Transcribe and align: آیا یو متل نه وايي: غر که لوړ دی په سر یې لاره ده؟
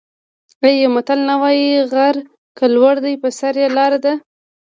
آیا 0.63 0.75
یو 0.81 0.91
متل 0.95 1.19
نه 1.29 1.35
وايي: 1.41 1.67
غر 1.91 2.15
که 2.57 2.65
لوړ 2.75 2.95
دی 3.05 3.13
په 3.21 3.29
سر 3.39 3.53
یې 3.61 3.67
لاره 3.77 3.99
ده؟ 4.05 4.13